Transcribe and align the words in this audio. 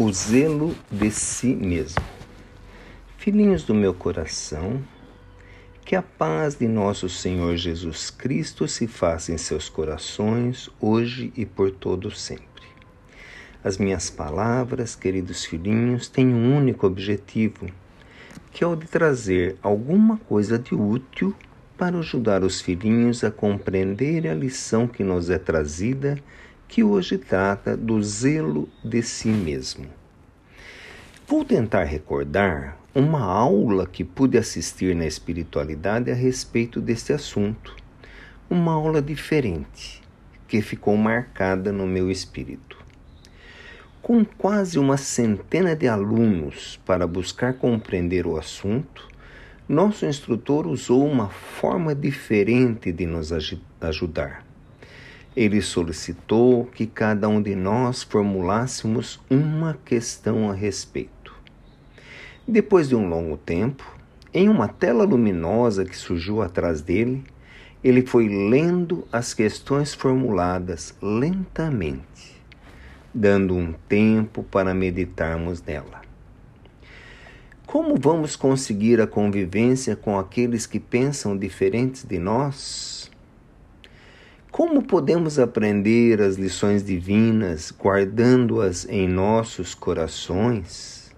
o 0.00 0.10
zelo 0.10 0.74
de 0.90 1.10
si 1.10 1.54
mesmo. 1.54 2.02
Filhinhos 3.18 3.64
do 3.64 3.74
meu 3.74 3.92
coração, 3.92 4.82
que 5.84 5.94
a 5.94 6.00
paz 6.00 6.54
de 6.54 6.66
nosso 6.66 7.06
Senhor 7.06 7.54
Jesus 7.58 8.08
Cristo 8.08 8.66
se 8.66 8.86
faça 8.86 9.30
em 9.30 9.36
seus 9.36 9.68
corações, 9.68 10.70
hoje 10.80 11.30
e 11.36 11.44
por 11.44 11.70
todo 11.70 12.10
sempre. 12.10 12.46
As 13.62 13.76
minhas 13.76 14.08
palavras, 14.08 14.94
queridos 14.94 15.44
filhinhos, 15.44 16.08
têm 16.08 16.28
um 16.28 16.56
único 16.56 16.86
objetivo, 16.86 17.66
que 18.52 18.64
é 18.64 18.66
o 18.66 18.74
de 18.74 18.86
trazer 18.86 19.58
alguma 19.62 20.16
coisa 20.16 20.58
de 20.58 20.74
útil 20.74 21.36
para 21.76 21.98
ajudar 21.98 22.42
os 22.42 22.58
filhinhos 22.58 23.22
a 23.22 23.30
compreender 23.30 24.26
a 24.26 24.32
lição 24.32 24.88
que 24.88 25.04
nos 25.04 25.28
é 25.28 25.38
trazida 25.38 26.16
que 26.70 26.84
hoje 26.84 27.18
trata 27.18 27.76
do 27.76 28.00
zelo 28.00 28.68
de 28.84 29.02
si 29.02 29.26
mesmo. 29.26 29.86
Vou 31.26 31.44
tentar 31.44 31.82
recordar 31.82 32.78
uma 32.94 33.20
aula 33.24 33.88
que 33.88 34.04
pude 34.04 34.38
assistir 34.38 34.94
na 34.94 35.04
espiritualidade 35.04 36.12
a 36.12 36.14
respeito 36.14 36.80
deste 36.80 37.12
assunto. 37.12 37.74
Uma 38.48 38.74
aula 38.74 39.02
diferente, 39.02 40.00
que 40.46 40.62
ficou 40.62 40.96
marcada 40.96 41.72
no 41.72 41.88
meu 41.88 42.08
espírito. 42.08 42.78
Com 44.00 44.24
quase 44.24 44.78
uma 44.78 44.96
centena 44.96 45.74
de 45.74 45.88
alunos 45.88 46.80
para 46.86 47.04
buscar 47.04 47.54
compreender 47.54 48.28
o 48.28 48.36
assunto, 48.36 49.08
nosso 49.68 50.06
instrutor 50.06 50.68
usou 50.68 51.04
uma 51.04 51.28
forma 51.28 51.96
diferente 51.96 52.92
de 52.92 53.06
nos 53.06 53.32
ajudar 53.32 54.49
ele 55.36 55.62
solicitou 55.62 56.66
que 56.66 56.86
cada 56.86 57.28
um 57.28 57.40
de 57.40 57.54
nós 57.54 58.02
formulássemos 58.02 59.20
uma 59.30 59.78
questão 59.84 60.50
a 60.50 60.54
respeito. 60.54 61.34
Depois 62.46 62.88
de 62.88 62.96
um 62.96 63.08
longo 63.08 63.36
tempo, 63.36 63.84
em 64.34 64.48
uma 64.48 64.66
tela 64.68 65.04
luminosa 65.04 65.84
que 65.84 65.96
surgiu 65.96 66.42
atrás 66.42 66.80
dele, 66.80 67.24
ele 67.82 68.06
foi 68.06 68.28
lendo 68.28 69.06
as 69.10 69.32
questões 69.32 69.94
formuladas 69.94 70.94
lentamente, 71.00 72.40
dando 73.14 73.54
um 73.54 73.72
tempo 73.88 74.42
para 74.42 74.74
meditarmos 74.74 75.62
nela. 75.62 76.02
Como 77.66 77.94
vamos 77.96 78.34
conseguir 78.34 79.00
a 79.00 79.06
convivência 79.06 79.94
com 79.94 80.18
aqueles 80.18 80.66
que 80.66 80.80
pensam 80.80 81.36
diferentes 81.36 82.04
de 82.04 82.18
nós? 82.18 83.09
Como 84.62 84.82
podemos 84.82 85.38
aprender 85.38 86.20
as 86.20 86.36
lições 86.36 86.84
divinas 86.84 87.72
guardando-as 87.72 88.86
em 88.90 89.08
nossos 89.08 89.74
corações? 89.74 91.10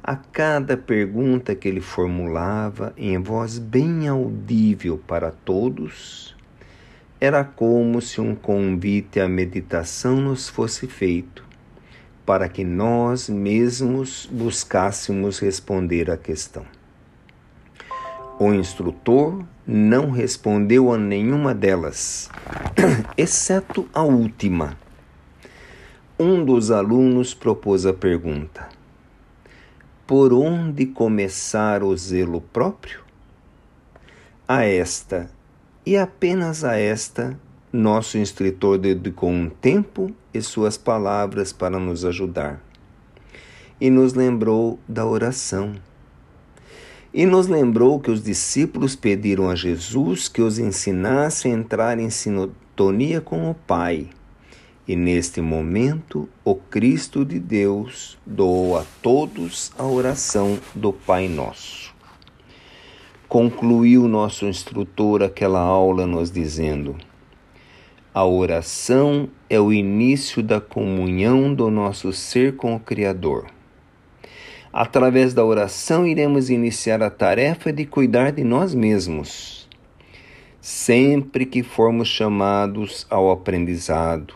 A 0.00 0.14
cada 0.14 0.76
pergunta 0.76 1.52
que 1.56 1.66
ele 1.66 1.80
formulava 1.80 2.94
em 2.96 3.20
voz 3.20 3.58
bem 3.58 4.06
audível 4.06 5.02
para 5.04 5.32
todos, 5.32 6.36
era 7.20 7.42
como 7.42 8.00
se 8.00 8.20
um 8.20 8.36
convite 8.36 9.18
à 9.18 9.28
meditação 9.28 10.20
nos 10.20 10.48
fosse 10.48 10.86
feito, 10.86 11.44
para 12.24 12.48
que 12.48 12.62
nós 12.62 13.28
mesmos 13.28 14.28
buscássemos 14.30 15.40
responder 15.40 16.08
à 16.08 16.16
questão. 16.16 16.64
O 18.44 18.52
instrutor 18.52 19.44
não 19.64 20.10
respondeu 20.10 20.92
a 20.92 20.98
nenhuma 20.98 21.54
delas, 21.54 22.28
exceto 23.16 23.88
a 23.94 24.02
última. 24.02 24.76
Um 26.18 26.44
dos 26.44 26.72
alunos 26.72 27.34
propôs 27.34 27.86
a 27.86 27.92
pergunta: 27.92 28.68
Por 30.04 30.32
onde 30.32 30.86
começar 30.86 31.84
o 31.84 31.96
zelo 31.96 32.40
próprio? 32.40 33.02
A 34.48 34.64
esta, 34.64 35.30
e 35.86 35.96
apenas 35.96 36.64
a 36.64 36.76
esta, 36.76 37.38
nosso 37.72 38.18
instrutor 38.18 38.76
dedicou 38.76 39.30
um 39.30 39.48
tempo 39.48 40.10
e 40.34 40.42
suas 40.42 40.76
palavras 40.76 41.52
para 41.52 41.78
nos 41.78 42.04
ajudar. 42.04 42.60
E 43.80 43.88
nos 43.88 44.14
lembrou 44.14 44.80
da 44.88 45.06
oração 45.06 45.76
e 47.14 47.26
nos 47.26 47.46
lembrou 47.46 48.00
que 48.00 48.10
os 48.10 48.22
discípulos 48.22 48.96
pediram 48.96 49.50
a 49.50 49.54
Jesus 49.54 50.28
que 50.28 50.40
os 50.40 50.58
ensinasse 50.58 51.48
a 51.48 51.50
entrar 51.50 51.98
em 51.98 52.08
sintonia 52.08 53.20
com 53.20 53.50
o 53.50 53.54
Pai. 53.54 54.08
E 54.88 54.96
neste 54.96 55.40
momento, 55.40 56.28
o 56.44 56.54
Cristo 56.54 57.24
de 57.24 57.38
Deus 57.38 58.18
doou 58.26 58.78
a 58.78 58.84
todos 59.02 59.70
a 59.78 59.84
oração 59.84 60.58
do 60.74 60.92
Pai 60.92 61.28
Nosso. 61.28 61.92
Concluiu 63.28 64.08
nosso 64.08 64.44
instrutor 64.46 65.22
aquela 65.22 65.60
aula 65.60 66.06
nos 66.06 66.30
dizendo: 66.30 66.96
A 68.12 68.24
oração 68.24 69.28
é 69.48 69.60
o 69.60 69.72
início 69.72 70.42
da 70.42 70.60
comunhão 70.60 71.54
do 71.54 71.70
nosso 71.70 72.12
ser 72.12 72.56
com 72.56 72.74
o 72.74 72.80
Criador. 72.80 73.46
Através 74.72 75.34
da 75.34 75.44
oração, 75.44 76.06
iremos 76.06 76.48
iniciar 76.48 77.02
a 77.02 77.10
tarefa 77.10 77.70
de 77.70 77.84
cuidar 77.84 78.32
de 78.32 78.42
nós 78.42 78.74
mesmos. 78.74 79.68
Sempre 80.62 81.44
que 81.44 81.62
formos 81.62 82.08
chamados 82.08 83.06
ao 83.10 83.30
aprendizado, 83.30 84.32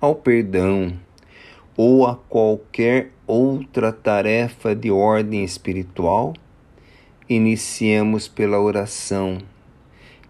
ao 0.00 0.14
perdão 0.14 0.92
ou 1.76 2.06
a 2.06 2.14
qualquer 2.14 3.10
outra 3.26 3.92
tarefa 3.92 4.76
de 4.76 4.92
ordem 4.92 5.42
espiritual, 5.42 6.34
iniciemos 7.28 8.28
pela 8.28 8.60
oração, 8.60 9.38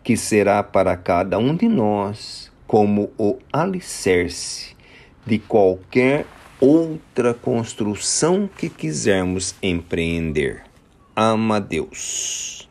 que 0.03 0.17
será 0.17 0.63
para 0.63 0.97
cada 0.97 1.39
um 1.39 1.55
de 1.55 1.69
nós 1.69 2.51
como 2.67 3.11
o 3.19 3.37
alicerce 3.53 4.75
de 5.27 5.39
qualquer 5.39 6.25
outra 6.61 7.33
construção 7.35 8.49
que 8.59 8.69
quisermos 8.69 9.55
empreender. 9.63 10.63
Ama 11.15 11.61
Deus. 11.61 12.68